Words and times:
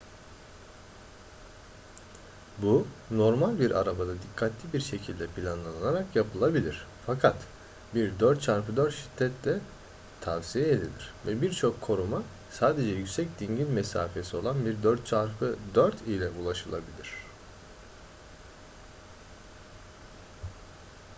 bu 2.57 2.87
normal 3.11 3.59
bir 3.59 3.71
arabada 3.71 4.13
dikkatli 4.21 4.73
bir 4.73 4.81
şekilde 4.81 5.27
planlanarak 5.27 6.15
yapılabilir 6.15 6.85
fakat 7.05 7.35
bir 7.95 8.11
4x4 8.19 8.91
şiddetle 8.91 9.59
tavsiye 10.21 10.67
edilir 10.67 11.13
ve 11.27 11.41
birçok 11.41 11.81
konuma 11.81 12.23
sadece 12.51 12.89
yüksek 12.89 13.39
dingil 13.39 13.67
mesafesi 13.67 14.37
olan 14.37 14.65
bir 14.65 14.77
4x4 14.83 15.91
ile 16.07 16.29
ulaşılabilir 16.29 17.09